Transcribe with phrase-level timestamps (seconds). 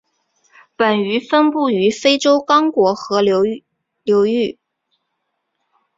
[0.75, 3.63] 本鱼分布于非洲刚果河流域。